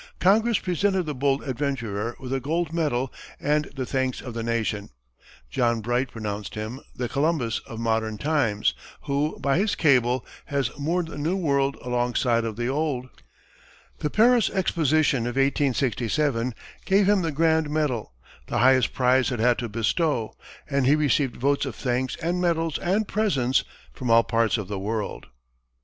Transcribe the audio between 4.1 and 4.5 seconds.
of the